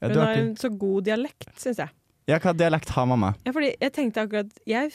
[0.00, 1.92] Hun du har en så god dialekt, syns jeg.
[2.30, 3.34] Ja, hva dialekt har mamma?
[3.44, 4.92] Ja, fordi jeg tenkte akkurat Jeg,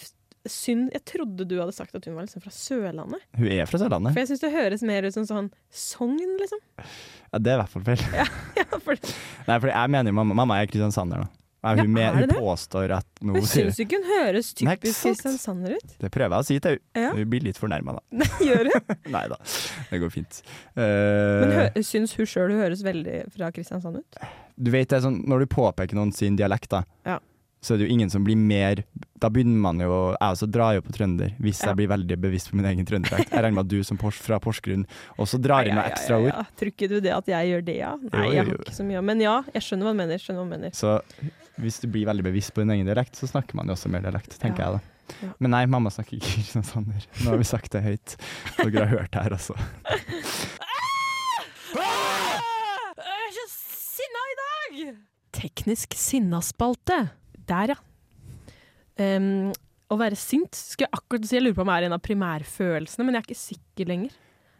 [0.50, 3.26] synd, jeg trodde du hadde sagt at hun var liksom fra Sørlandet.
[3.38, 4.16] Hun er fra Sørlandet.
[4.16, 6.64] For jeg syns det høres mer ut som sånn Sogn, liksom.
[7.30, 8.06] Ja, det er i hvert fall feil.
[8.18, 8.26] Ja,
[8.86, 8.96] for
[9.50, 11.36] Nei, for jeg mener jo mamma, mamma er kristiansander, da.
[11.62, 15.02] Nei, Ja, hun, med, er hun påstår at Men sier syns ikke hun høres typisk
[15.04, 15.96] kristiansander ut?
[16.00, 17.04] Det prøver jeg å si til henne.
[17.04, 17.12] Ja.
[17.18, 18.04] Hun blir litt fornærma, da.
[18.22, 18.96] Nei, gjør hun?
[19.18, 19.40] Nei da,
[19.92, 20.42] det går fint.
[20.78, 20.84] Uh,
[21.44, 24.22] Men hø syns hun sjøl hun høres veldig fra Kristiansand ut?
[24.60, 27.20] du vet det sånn, Når du påpeker noen sin dialekt, da, Ja.
[27.64, 28.82] så er det jo ingen som blir mer
[29.20, 31.70] Da begynner man jo Jeg også drar jo på trønder, hvis Ja.
[31.74, 33.32] jeg blir veldig bevisst på min egen trønderdialekt.
[33.36, 34.86] Jeg regner med at du som pors fra Porsgrunn
[35.20, 36.32] også drar inn noen ekstra ord.
[36.32, 36.44] ja.
[36.60, 37.94] Tror ikke du det at jeg gjør det, ja?
[38.00, 39.02] Nei, Jo, jeg jo, har ikke så mye.
[39.04, 40.24] Men ja, jeg skjønner hva du mener.
[40.24, 40.72] Skjønner hva du mener.
[40.72, 40.94] Så
[41.62, 44.02] hvis du blir veldig bevisst på din egen dialekt, så snakker man jo også mer
[44.06, 44.72] dialekt, tenker Ja.
[44.72, 44.96] jeg da.
[45.26, 45.32] Ja.
[45.42, 47.06] Men nei, mamma snakker ikke kristiansander.
[47.24, 48.16] Nå har vi sagt det høyt.
[48.60, 49.56] Dere har hørt det her også.
[53.00, 54.94] Jeg er så sinna i dag!
[55.40, 57.00] Teknisk sinnaspalte.
[57.50, 57.80] Der, ja.
[59.00, 59.50] Um,
[59.90, 61.38] å være sint skulle jeg akkurat si.
[61.38, 64.18] Jeg lurer på om det er en av primærfølelsene, men jeg er ikke sikker lenger.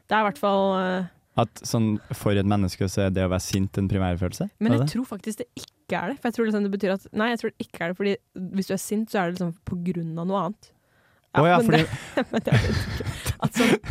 [0.10, 1.10] Det er i hvert fall uh,
[1.44, 4.50] At sånn, for et menneske så er det å være sint en primærfølelse?
[4.64, 6.20] Men jeg tror faktisk det ikke er det.
[6.20, 8.16] For jeg tror liksom det betyr at Nei, jeg tror det ikke er det, fordi
[8.58, 10.72] hvis du er sint, så er det liksom på grunn av noe annet.
[11.38, 13.38] Å ja, men fordi det, men jeg vet ikke.
[13.46, 13.78] At sånn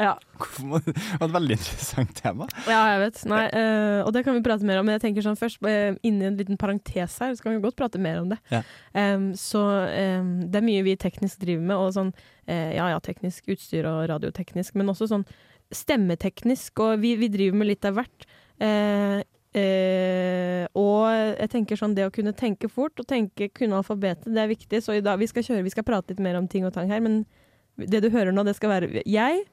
[0.00, 2.46] Ja, Det var et veldig interessant tema.
[2.64, 3.18] ja jeg vet.
[3.28, 4.86] Nei, uh, og det kan vi prate mer om.
[4.88, 7.76] Men jeg tenker sånn først, uh, inni en liten parentes her, så kan vi godt
[7.76, 8.38] prate mer om det.
[8.48, 8.62] Ja.
[8.96, 13.02] Um, så um, det er mye vi teknisk driver med, og sånn uh, ja ja,
[13.04, 15.28] teknisk utstyr og radioteknisk, men også sånn
[15.74, 18.26] stemmeteknisk, og vi, vi driver med litt av hvert.
[18.60, 19.20] Eh,
[19.54, 21.06] eh, og
[21.40, 24.82] jeg tenker sånn det å kunne tenke fort og tenke kunne alfabetet, det er viktig.
[24.84, 26.90] Så i dag vi skal kjøre, vi skal prate litt mer om ting og tang
[26.90, 27.24] her, men
[27.80, 29.44] det du hører nå, det skal være Jeg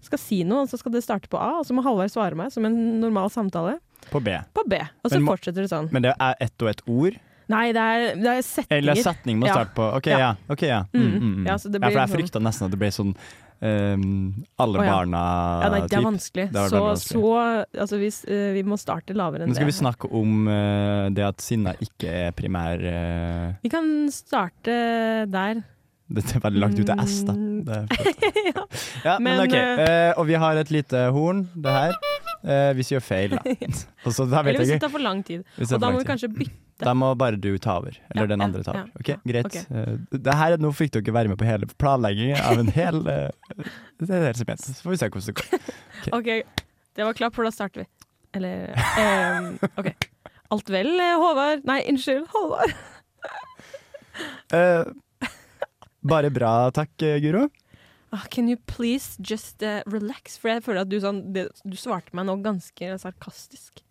[0.00, 2.36] skal si noe, og så skal det starte på A, og så må Halvard svare
[2.38, 3.78] meg som en normal samtale
[4.12, 4.36] På B.
[4.54, 4.78] på B.
[5.04, 5.88] Og så Men fortsetter det sånn.
[5.92, 7.18] Men det er ett og ett ord?
[7.48, 8.82] Nei, det er, det er setninger.
[8.82, 10.18] Eller setning må starte på OK, Ja.
[10.18, 10.30] ja.
[10.52, 10.82] ok, ja.
[10.92, 11.12] Mm, Mm.
[11.18, 11.46] mm, mm.
[11.48, 13.14] Ja, så det ja, for jeg sånn- frykta nesten at det ble sånn
[13.64, 14.92] ehm, alle oh, ja.
[14.92, 15.22] barna
[15.62, 16.46] Ja, nei, det er vanskelig.
[16.54, 17.22] Det så, vanskelig.
[17.22, 21.08] så altså, vi, uh, vi må starte lavere enn Nå skal vi snakke om uh,
[21.14, 23.58] det at sinna ikke er primær uh...
[23.64, 24.78] Vi kan starte
[25.32, 25.64] der.
[26.08, 27.34] Det er veldig langt ut til S, da.
[27.36, 27.58] Mm.
[27.66, 27.80] Det
[28.52, 28.62] ja.
[29.04, 29.56] ja, men, Men, OK.
[30.16, 32.72] og vi har et lite horn, det her.
[32.78, 33.58] Hvis vi gjør feil, da.
[34.06, 35.44] Og så, da vet Eller hvis det tar for lang tid.
[35.58, 36.67] Det Og da må vi kanskje bytte.
[36.78, 37.96] Da må bare du ta over.
[38.10, 38.90] Eller Ja, den andre ta over.
[39.00, 39.48] Ok, Greit.
[39.50, 39.64] Okay.
[39.70, 43.30] Eh, det her, nå fikk dere være med på hele planleggingen av en hel eh,
[43.98, 44.62] Det er helt spent.
[44.62, 45.72] Så får vi se hvordan det går.
[46.18, 46.30] OK,
[46.98, 47.88] det var klapp, for da starter vi.
[48.38, 49.90] Eller um, OK.
[50.54, 51.66] Alt vel, eh, Håvard?
[51.68, 52.76] Nei, unnskyld, Håvard.
[54.54, 55.26] uh,
[56.14, 57.48] bare bra, takk, Guro.
[58.14, 60.38] Oh, can you please just uh, relax?
[60.38, 63.82] For jeg føler at du, sånn, det, du svarte meg nå ganske sarkastisk.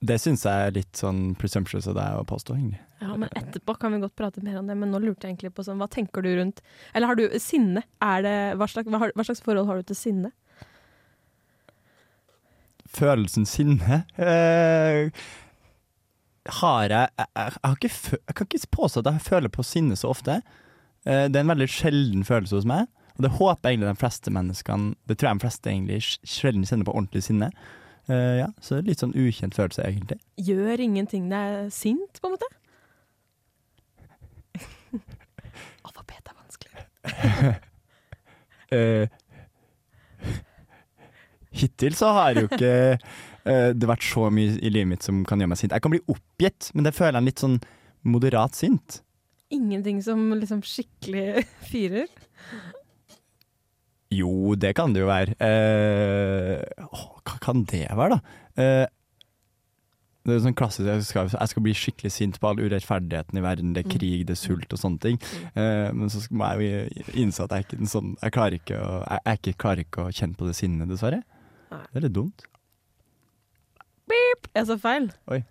[0.00, 2.80] Det syns jeg er litt sånn presumptuous av deg å påstå, egentlig.
[3.00, 4.76] Ja, men etterpå kan vi godt prate mer om det.
[4.80, 7.82] Men nå lurte jeg egentlig på sånn, hva tenker du rundt Eller har du sinne?
[8.04, 10.32] Er det, hva, slags, hva, slags forhold har du til sinne?
[12.90, 15.12] Følelsen sinne eh,
[16.60, 19.96] har jeg jeg, jeg, har ikke jeg kan ikke påstå at jeg føler på sinne
[20.00, 20.40] så ofte.
[21.04, 24.00] Eh, det er en veldig sjelden følelse hos meg, og det håper jeg egentlig de
[24.00, 27.52] fleste menneskene Det tror jeg de fleste egentlig sjelden kjenner på ordentlig sinne.
[28.10, 30.18] Eh, ja, så det litt sånn ukjent følelse, egentlig.
[30.40, 32.48] Gjør ingenting deg sint, på en måte?
[35.86, 36.86] Alfabet er vanskelig.
[38.74, 39.06] uh,
[41.60, 45.38] hittil så har jo ikke uh, det vært så mye i livet mitt som kan
[45.38, 45.76] gjøre meg sint.
[45.76, 47.60] Jeg kan bli oppgitt, men det føler jeg litt sånn
[48.10, 49.04] moderat sint.
[49.54, 52.10] Ingenting som liksom skikkelig fyrer.
[54.10, 55.36] Jo, det kan det jo være.
[55.38, 58.40] Eh, åh, hva kan det være, da?
[58.62, 58.86] Eh,
[60.26, 63.44] det er sånn klassisk jeg skal, jeg skal bli skikkelig sint på all urettferdigheten i
[63.44, 63.70] verden.
[63.72, 63.94] Det er Mm.
[63.94, 65.16] krig, det er sult og sånne ting.
[65.56, 68.90] Eh, men så må jeg jo innse at jeg ikke sånn Jeg klarer ikke å,
[69.08, 71.22] jeg, jeg ikke, klarer ikke å kjenne på det sinnet, dessverre.
[71.70, 72.42] Det er litt dumt.
[74.10, 74.50] Beep.
[74.54, 75.10] Jeg sa feil.
[75.30, 75.42] Eh,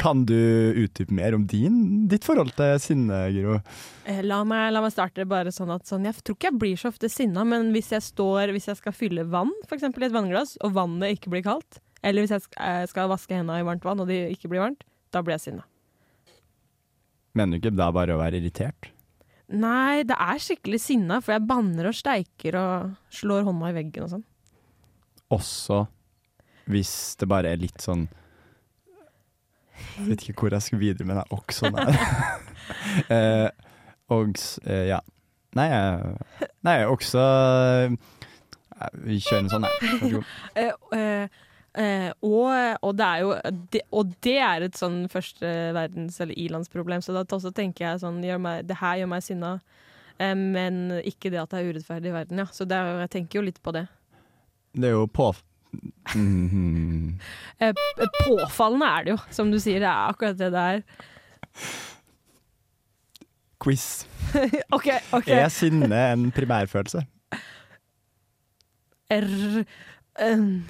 [0.00, 0.36] kan du
[0.84, 3.58] utdype mer om din, ditt forhold til sinne, Guro?
[4.06, 6.80] Eh, La meg, la meg starte bare sånn at sånn, Jeg tror ikke jeg blir
[6.80, 9.86] så ofte sinna, men hvis jeg står Hvis jeg skal fylle vann, f.eks.
[9.88, 13.62] i et vannglass, og vannet ikke blir kaldt, eller hvis jeg eh, skal vaske hendene
[13.62, 15.66] i varmt vann, og det ikke blir varmt, da blir jeg sinna.
[17.36, 18.92] Mener du ikke da bare å være irritert?
[19.52, 24.06] Nei, det er skikkelig sinna, for jeg banner og steiker og slår hånda i veggen
[24.06, 24.24] og sånn.
[25.34, 25.84] Også
[26.70, 28.06] hvis det bare er litt sånn
[29.96, 31.98] Jeg vet ikke hvor jeg skal videre med den også der.
[33.14, 33.48] eh,
[34.12, 34.36] og
[34.66, 35.00] eh, ja.
[35.56, 35.68] Nei,
[36.66, 37.94] nei, også eh,
[39.06, 39.74] Vi kjører en sånn, nei.
[39.80, 40.32] Vær så god.
[40.60, 41.40] Eh, eh,
[41.80, 42.50] eh, og,
[42.84, 43.32] og det er jo
[43.72, 48.04] det, Og det er et sånn første verdens- eller ilandsproblem, så da også tenker jeg
[48.04, 49.56] sånn meg, Det her gjør meg sinna,
[50.18, 52.48] eh, men ikke det at det er urettferdig i verden, ja.
[52.52, 53.86] Så er, jeg tenker jo litt på det.
[54.76, 55.30] Det er jo på
[56.14, 57.18] Mhm.
[57.60, 57.74] Eh,
[58.24, 59.80] påfallende er det jo, som du sier.
[59.82, 60.82] Det er akkurat det det er.
[63.62, 64.06] Quiz.
[64.76, 65.28] OK, OK.
[65.28, 67.04] Er sinne en primærfølelse?
[69.10, 69.64] R...
[70.22, 70.64] Um.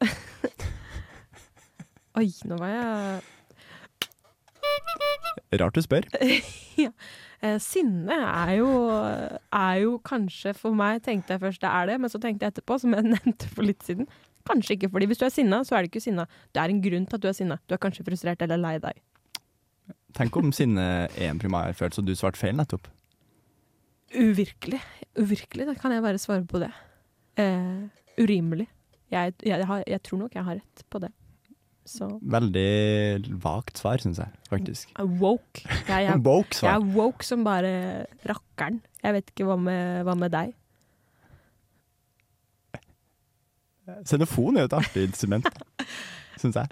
[2.20, 3.20] Oi, nå var jeg
[5.60, 6.06] Rart du spør.
[6.20, 6.90] Eh,
[7.64, 8.70] Sinne er jo,
[9.56, 12.52] er jo kanskje for meg, tenkte jeg først det er det, men så tenkte jeg
[12.52, 14.08] etterpå, som jeg nevnte for litt siden,
[14.48, 14.90] kanskje ikke.
[14.92, 16.26] fordi hvis du er sinna, så er du ikke sinna.
[16.52, 17.56] Det er en grunn til at du er sinna.
[17.64, 19.00] Du er kanskje frustrert eller lei deg.
[20.16, 22.90] Tenk om sinne er en primærfølelse, og du svarte feil nettopp.
[24.10, 24.80] Uvirkelig.
[25.20, 26.70] Uvirkelig, da kan jeg bare svare på det.
[27.38, 27.86] Eh,
[28.18, 28.66] urimelig.
[29.10, 31.12] Jeg, jeg, har, jeg tror nok jeg har rett på det.
[31.88, 34.90] Så Veldig vagt svar, syns jeg, faktisk.
[35.20, 35.62] woke.
[35.88, 36.76] Jeg, jeg, Woke jeg svar.
[36.76, 37.72] er woke som bare
[38.28, 38.80] rakkeren.
[39.02, 40.52] Jeg vet ikke hva med, hva med deg.
[44.06, 45.48] Xenofon er jo et artig instrument,
[46.40, 46.68] syns jeg.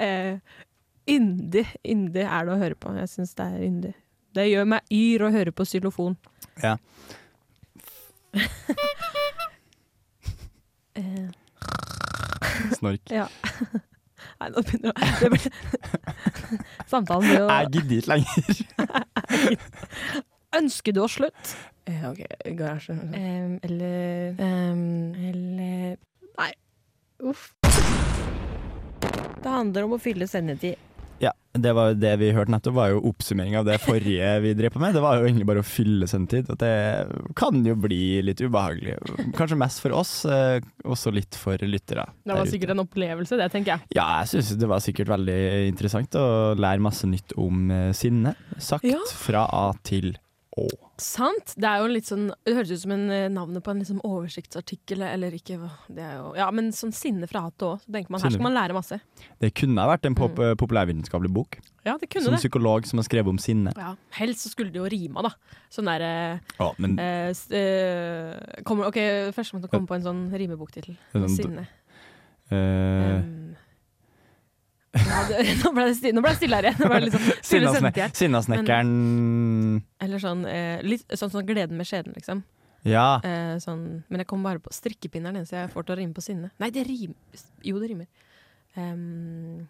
[0.00, 0.38] Eh,
[1.10, 1.66] yndig.
[1.84, 2.94] Yndig er det å høre på.
[2.96, 3.92] Jeg syns det er yndig.
[4.38, 6.16] Det gjør meg yr å høre på xylofon.
[6.64, 6.76] Ja.
[10.94, 11.30] Eh,
[12.74, 13.10] Snork.
[13.14, 13.28] ja.
[14.40, 15.54] Nei, nå begynner det å blir-
[16.92, 18.40] Samtalen blir jo Jeg gidder ikke lenger.
[20.60, 21.54] Ønsker du å slutte?
[21.90, 22.20] Eh, OK,
[22.58, 22.94] garasje.
[23.64, 24.34] eller
[25.30, 25.96] Eller
[26.40, 26.52] Nei.
[27.30, 27.50] Uff.
[29.40, 30.76] Det handler om å fylle sendetid.
[31.20, 34.72] Ja, det var det vi hørte nettopp, var jo oppsummering av det forrige vi drev
[34.72, 34.94] på med.
[34.96, 36.70] Det var jo egentlig bare å fylle sendetid, og det
[37.36, 38.94] kan jo bli litt ubehagelig.
[39.36, 42.06] Kanskje mest for oss, eh, også litt for lyttere.
[42.24, 43.86] Det var sikkert en opplevelse, det, tenker jeg.
[43.98, 48.34] Ja, jeg syns det var sikkert veldig interessant å lære masse nytt om eh, sinne.
[48.58, 48.98] Sagt Ja.
[49.20, 50.14] fra A til
[51.00, 51.54] Sant.
[51.56, 54.00] Det er jo litt sånn Det høres ut som en eh, navnet på en liksom
[54.04, 55.56] oversiktsartikkel, eller ikke
[55.88, 57.80] det er jo, Ja, men sånn sinne fra hatet.
[57.86, 59.00] Så tenker man her skal man lære masse.
[59.40, 61.58] Det kunne vært en pop populærvitenskapelig bok.
[61.86, 62.12] Ja, det Mm.
[62.12, 62.40] kunne Som det.
[62.44, 63.72] psykolog som har skrevet om sinne.
[63.76, 65.30] Ja, Helst så skulle det jo rima, da.
[65.70, 68.98] Sånn derre Ja, men eh, eh, kommer- OK,
[69.32, 70.96] førstemann til å komme på en sånn rimeboktittel.
[71.14, 71.68] Sånn- Sinne.
[72.50, 73.56] eh, Um,
[75.62, 77.04] nå ble det stille, ble det stille her igjen.
[77.06, 78.06] Liksom, Sinnasne-.
[78.18, 78.88] Sinnasnekkeren
[80.02, 82.40] Eller sånn, eh, litt, sånn sånn gleden med skjeden, liksom.
[82.88, 83.20] Ja.
[83.22, 85.98] Eh, sånn, men jeg kommer bare på strikkepinneren, er det eneste jeg får til å
[86.00, 86.50] rime på sinne.
[86.58, 88.08] Nei, det rimer Jo, det rimer.
[88.74, 89.68] Um,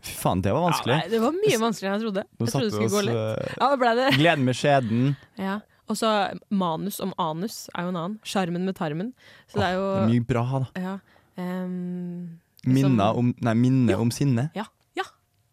[0.00, 0.94] Fy faen, det var vanskelig.
[0.96, 2.22] Ja, nei, det var mye vanskeligere enn jeg trodde.
[2.40, 3.16] Nå Jeg trodde det skulle oss, gå lett.
[3.50, 4.06] eh, Ja, ble det.
[4.16, 5.16] Gleden med skjeden.
[5.46, 5.58] Ja.
[5.90, 6.10] Og så
[6.54, 8.18] manus om anus er jo en annen.
[8.24, 9.08] Sjarmen med tarmen.
[9.50, 10.68] Så det er jo Det er mye bra, da.
[10.80, 10.92] ja,
[11.36, 14.50] um, Minner som- om Nei, minne om sinne.
[14.54, 14.64] Ja,
[14.96, 15.04] ja,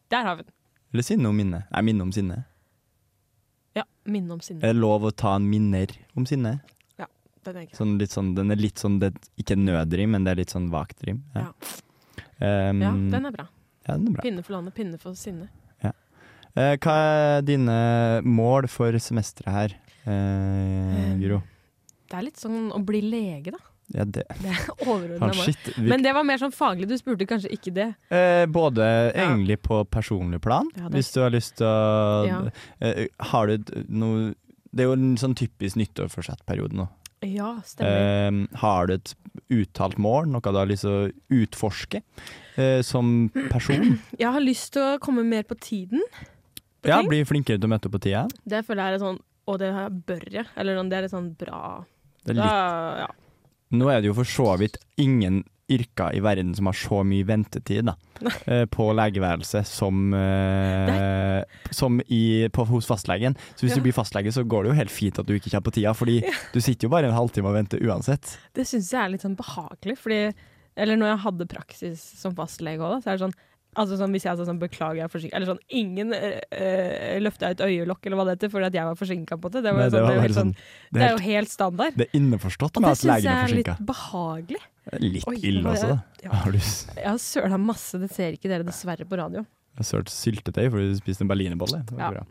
[0.10, 0.54] der har vi den.
[0.93, 1.65] Eller sinne om minne.
[1.72, 2.46] Nei, minne om sinne.
[3.76, 4.63] Ja, Minne om sinne.
[4.63, 6.62] Er det lov å ta en minner om sinne?
[6.98, 7.06] Ja,
[7.43, 7.76] Den er ikke.
[7.78, 11.04] Sånn sånn, den er litt sånn det, Ikke nødrim, men det er litt sånn vagt
[11.06, 11.24] rim.
[11.36, 11.52] Ja.
[12.41, 13.48] Um, Ja, den er bra.
[13.88, 14.22] ja, den er bra.
[14.24, 15.50] Pinne for landet, pinne for sinne.
[16.58, 19.70] Eh, hva er dine mål for semesteret her,
[20.08, 21.43] Um, Guro?
[22.10, 23.58] Det er litt sånn å bli lege, da.
[23.95, 25.86] Ja, det Det er overordna ah, mål.
[25.88, 27.86] Men det var mer sånn faglig, du spurte kanskje ikke det.
[28.12, 28.84] eh, både
[29.15, 29.30] Ja.
[29.30, 32.41] egentlig på personlig plan, Ja, hvis du har lyst til å Ja.
[32.82, 34.34] eh, Har du noe
[34.73, 36.88] Det er jo en sånn typisk nyttårsforsettperiode nå.
[37.23, 38.52] Ja, stemmer.
[38.52, 39.15] Eh, har du et
[39.50, 42.02] uttalt mål, noe du har lyst til å utforske
[42.58, 43.97] eh, som person?
[44.19, 46.02] Jeg har lyst til å komme mer på tiden.
[46.84, 47.10] på Ja, ting.
[47.10, 48.28] bli flinkere til å møte på tida.
[48.45, 50.45] Det føler jeg er sånn Og det her bør jeg.
[50.58, 51.86] Eller sånn, det er litt sånn bra
[52.26, 53.08] Det er litt, da, ja.
[53.71, 57.25] Nå er det jo for så vidt ingen yrker i verden som har så mye
[57.27, 57.95] ventetid da,
[58.47, 61.41] eh, på legeværelse som, uh,
[61.75, 63.36] som i, på, hos fastlegen.
[63.56, 63.82] Så hvis Ja.
[63.82, 65.91] du blir fastlege, så går det jo helt fint at du ikke kommer på tida,
[65.93, 66.21] fordi
[66.53, 68.38] du sitter jo bare en halvtime og venter uansett.
[68.56, 70.21] Det syns jeg er litt sånn behagelig, fordi
[70.77, 73.34] Eller når jeg hadde praksis som fastlege òg, så er det sånn
[73.75, 77.49] Altså sånn, Hvis jeg sa sånn 'beklager, jeg er forsinka' Eller sånn Ingen øh, løfta
[77.51, 79.62] et øyelokk eller hva det heter fordi at jeg var forsinka på det.
[79.63, 80.56] Det, sånn, er jo helt sånn,
[80.93, 81.93] det er jo helt- helt standard.
[81.97, 83.86] Det er innforstått Og det at syns jeg er litt forsinka.
[83.86, 84.63] behagelig.
[85.01, 86.30] Litt Oi, ille jeg- ja.
[86.32, 89.45] Har du Jeg har søla masse, det ser ikke dere dessverre på radio.
[89.77, 91.84] jeg har sølt syltetøy fordi du spiste en berlinerbolle?
[91.97, 92.23] Ja.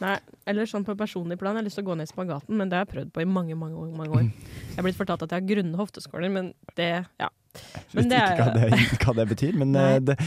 [0.00, 1.54] Nei, eller sånn på personlig plan.
[1.54, 3.20] Jeg har lyst til å gå ned i spagaten, men det har jeg prøvd på
[3.22, 4.22] i mange mange, mange år.
[4.32, 7.28] Jeg har blitt fortalt at jeg har grunne hofteskåler, men det Ja.
[7.94, 10.18] Men det ikke hva det, hva det betyr, men eh, det,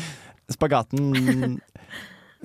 [0.51, 1.59] spagaten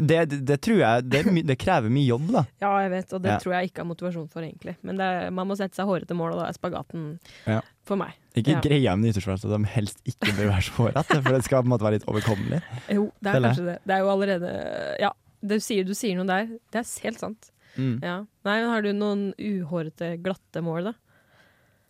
[0.00, 2.42] det, det, det tror jeg det, det krever mye jobb, da.
[2.62, 3.38] Ja, jeg vet, og det Ja.
[3.42, 4.76] tror jeg ikke har motivasjon for, egentlig.
[4.86, 7.02] Men det er, man må sette seg hårete mål, og da er spagaten
[7.46, 7.58] Ja.
[7.84, 8.14] for meg.
[8.34, 8.60] Ikke Ja.
[8.64, 11.66] greia med nyttårsforsett at de helst ikke bør være så hårete, for det skal på
[11.68, 12.62] en måte være litt overkommelig.
[12.88, 13.78] Jo, det er kanskje det.
[13.84, 15.10] Det er jo allerede Ja,
[15.42, 16.46] det sier, du sier noe der.
[16.72, 17.50] Det er helt sant.
[17.76, 18.00] Mm.
[18.02, 18.16] Ja.
[18.44, 20.92] Nei, men har du noen uhårete, glatte mål, da?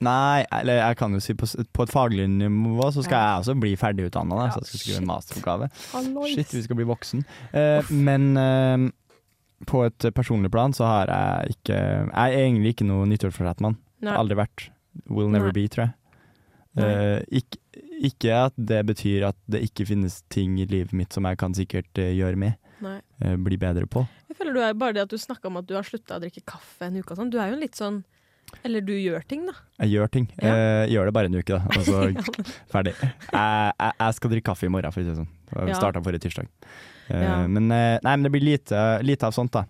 [0.01, 1.45] Nei, eller jeg kan jo si på,
[1.77, 4.47] på et faglig nivå så skal jeg også bli ferdigutdanna.
[4.47, 5.69] Ja, så jeg skal skrive en masteroppgave.
[5.93, 6.33] Hallois.
[6.39, 7.25] Shit, vi skal bli voksen.
[7.53, 8.87] Eh, men eh,
[9.69, 13.77] på et personlig plan så har jeg ikke Jeg er egentlig ikke noe nyttårsforsettmann.
[14.09, 14.71] Aldri vært.
[15.13, 15.59] Will never Nei.
[15.61, 15.97] be, tror jeg.
[16.81, 17.59] Eh, ikke,
[18.09, 21.55] ikke at det betyr at det ikke finnes ting i livet mitt som jeg kan
[21.57, 22.57] sikkert eh, gjøre med.
[23.21, 24.07] Eh, bli bedre på.
[24.31, 26.23] Jeg føler du er bare det at du snakka om at du har slutta å
[26.23, 27.33] drikke kaffe en uke og sånn.
[27.33, 28.01] Du er jo en litt sånn
[28.65, 29.53] Eller du gjør ting, da.
[29.85, 30.27] Jeg gjør ting.
[30.43, 30.55] Ja.
[30.85, 31.61] Jeg gjør det bare en uke, da.
[31.77, 32.01] Og så
[32.73, 32.95] ferdig.
[33.01, 35.31] Jeg, jeg, jeg skal drikke kaffe i morgen, for å si det sånn.
[35.69, 35.75] Ja.
[35.79, 36.49] Starta forrige tirsdag.
[37.11, 37.41] Eh, Ja.
[37.51, 39.65] men, eh, nei, men det blir lite, lite av sånt, da.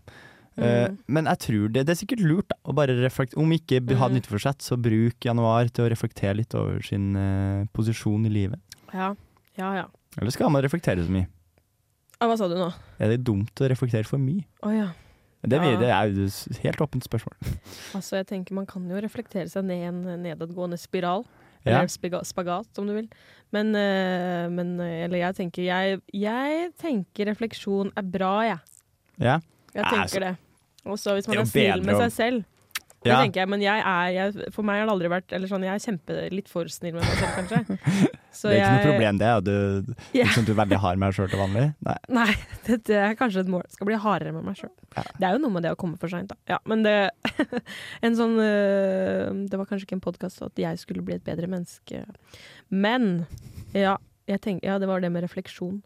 [0.58, 0.96] Eh, Mm.
[1.08, 3.38] Men jeg tror det, det er sikkert lurt da, å bare reflektere.
[3.40, 4.14] Om ikke ha Mm.
[4.18, 8.60] nytteforsett, så bruk januar til å reflektere litt over sin uh, posisjon i livet.
[8.92, 9.14] Ja.
[9.56, 9.86] ja, ja.
[10.18, 11.28] Eller skal man reflektere så mye?
[12.20, 12.66] Ja, hva sa du nå?
[13.00, 14.44] Er det dumt å reflektere for mye?
[14.62, 14.90] Oh, ja.
[15.40, 15.76] Det, Ja.
[15.80, 17.36] det er jo et helt åpent spørsmål.
[17.96, 21.24] Altså, jeg tenker man kan jo reflektere seg ned i en nedadgående spiral.
[21.64, 21.88] Eller
[22.24, 23.08] spagat, om du vil.
[23.52, 28.58] Men, eh, men eh, Eller jeg tenker jeg, jeg tenker refleksjon er bra, jeg.
[29.20, 29.40] Ja.
[29.74, 30.36] Jeg tenker altså, det.
[30.86, 32.44] Og så hvis man er er snill med seg selv.
[33.00, 33.22] Det Ja.
[33.22, 35.72] tenker jeg, men jeg er, jeg, for meg har det aldri vært Eller sånn, jeg
[35.72, 37.78] er kjempe litt for snill med meg selv, kanskje.
[38.36, 39.30] Så det er ikke jeg- noe problem, det.
[39.46, 40.28] Du, yeah.
[40.34, 41.64] Sånn du er veldig hard med deg sjøl til vanlig.
[41.88, 41.96] Nei.
[42.20, 42.34] Nei,
[42.66, 43.64] det, det er kanskje et mål.
[43.72, 44.70] Skal bli hardere med meg sjøl.
[44.98, 45.02] Ja.
[45.16, 46.36] Det er jo noe med det å komme for seint, da.
[46.52, 46.96] Ja, men det
[48.06, 51.48] En sånn øh, Det var kanskje ikke en podkast at jeg skulle bli et bedre
[51.50, 52.04] menneske.
[52.70, 53.24] Men
[53.72, 53.96] ja,
[54.28, 55.80] tenker, ja, det var det med refleksjon.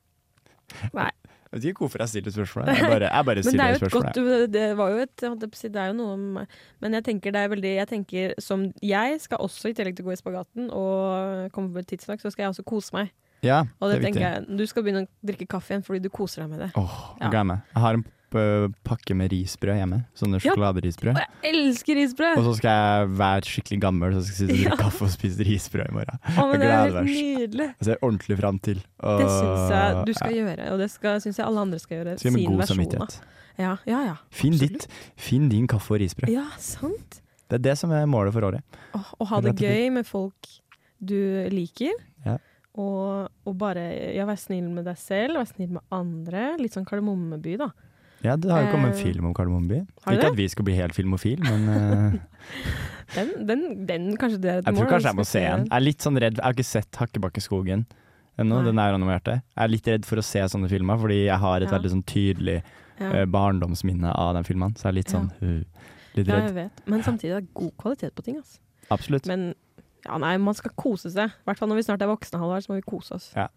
[0.97, 1.11] Nei.
[1.55, 2.75] Jeg vet ikke hvorfor jeg stiller spørsmålet.
[2.81, 4.15] Jeg bare, jeg bare Men det spørsmålet.
[4.19, 5.17] godt Det var jo et
[5.71, 6.25] Det er jo noe om
[6.83, 10.05] Men jeg tenker det er veldig Jeg tenker som Jeg skal også, i tillegg til
[10.05, 13.13] å gå i spagaten og komme på tidsnok, så skal jeg også kose meg.
[13.45, 14.25] Ja, Og det det, er viktig.
[14.25, 16.71] jeg Du skal begynne å drikke kaffe igjen fordi du koser deg med det.
[16.75, 17.27] Åh, Ja.
[17.27, 17.63] nå gleder jeg.
[17.75, 18.05] Jeg har en
[18.87, 19.99] pakke med risbrød hjemme.
[20.19, 21.15] Sånne sjokoladerisbrød.
[21.15, 22.39] Og jeg elsker risbrød!
[22.41, 24.79] Og så skal jeg være skikkelig gammel så skal jeg sitte og drikke Ja.
[24.85, 26.21] kaffe og spise risbrød i morgen.
[26.35, 27.69] Å, men det er helt nydelig.
[27.79, 28.83] Jeg ser ordentlig fram til.
[29.01, 32.17] Og, Det syns jeg du skal gjøre, og det syns jeg alle andre skal gjøre.
[32.19, 33.19] Skal sin god versjon av.
[33.55, 34.17] Ja, ja, ja.
[34.35, 34.89] Finn ditt.
[35.17, 36.33] Finn din kaffe og risbrød.
[36.33, 37.21] Ja, sant.
[37.49, 38.65] Det er det som er målet for året.
[38.97, 40.49] Å, å ha det gøy med folk
[41.05, 41.93] du liker.
[42.25, 42.39] Ja.
[42.75, 43.85] Og, og bare
[44.17, 46.57] ja, være snill med deg selv, være snill med andre.
[46.59, 47.69] Litt sånn Kardemommeby, da.
[48.25, 49.83] Ja, det har jo kommet en Eh, film om Kardemommeby.
[50.07, 52.19] har Ikke at vi skal bli helt filmofil, men eh,
[53.15, 55.67] Den, den, den kanskje det et jeg tror kanskje jeg må se den.
[55.69, 57.85] Jeg er litt sånn redd, jeg har ikke sett Hakkebakkeskogen
[58.41, 59.29] ennå, den er animert.
[59.29, 61.77] Jeg er litt redd for å se sånne filmer, fordi jeg har et Ja.
[61.79, 62.63] veldig sånn tydelig
[62.99, 63.11] Ja.
[63.13, 65.19] eh, barndomsminne av den filmen, så jeg er litt Ja.
[65.21, 65.65] sånn uh,
[66.17, 66.45] litt ja, redd.
[66.49, 66.81] jeg vet.
[66.89, 68.37] Men samtidig er det god kvalitet på ting.
[68.37, 68.59] Altså.
[68.91, 69.27] Absolutt.
[69.27, 69.55] Men
[70.07, 71.29] ja, nei, man skal kose seg.
[71.31, 73.33] I hvert fall når vi snart er voksne, Halvard, så må vi kose oss.
[73.37, 73.49] Ja.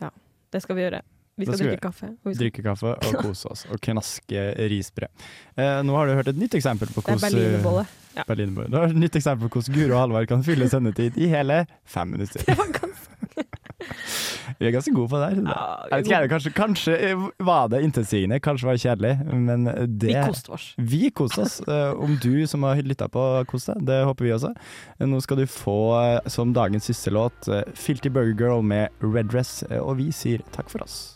[0.00, 0.10] Ja,
[0.52, 1.02] Det skal vi gjøre.
[1.36, 2.06] Vi skal skal vi drikke kaffe.
[2.06, 5.26] Og vi skal, Drikke kaffe og kose oss, og knaske risbrød.
[5.60, 7.82] Eh, nå har du hørt et nytt eksempel på hvordan berlinerbolle.
[8.16, 8.24] Ja.
[8.24, 8.70] Berlinerbolle.
[8.72, 11.66] Du har et nytt eksempel på hvordan Guro og Halvard kan fylle sendetid i hele
[11.84, 12.40] fem minutter.
[12.48, 12.94] Det var ganske
[14.56, 15.40] Vi er ganske gode på det her.
[15.52, 19.66] Ja, ikke, kanskje, kanskje eh, var det intetsigende, kanskje var det kjedelig, men
[20.00, 20.66] det Vi koste oss.
[20.78, 21.58] Vi koste oss.
[21.68, 24.54] Eh, Om du som har lytta på, koste deg, det håper vi også.
[24.96, 28.88] Eh, Nå skal du få eh, som dagens siste låt eh, Filty Burger Girl med
[29.04, 31.15] Red Dress, eh, og vi sier takk for oss.